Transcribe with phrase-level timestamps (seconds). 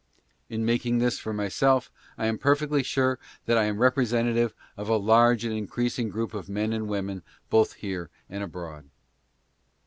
[0.49, 4.97] In making this for myself, I am perfectly sure that I am representative of a
[4.97, 8.89] large and increasing group of men and women both here and abroad.